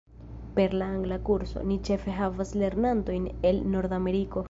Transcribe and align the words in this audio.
Per 0.55 0.73
la 0.79 0.87
angla 0.93 1.19
kurso, 1.27 1.61
ni 1.73 1.79
ĉefe 1.91 2.17
havas 2.23 2.57
lernantojn 2.65 3.33
el 3.53 3.65
Nordameriko. 3.77 4.39